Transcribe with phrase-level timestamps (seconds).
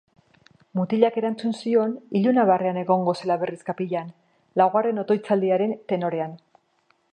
[0.77, 4.11] Mutilak erantzun zion ilunabarrean egongo zela berriz kapijan,
[4.63, 6.37] laugarren otoitzaldiaren tenorean.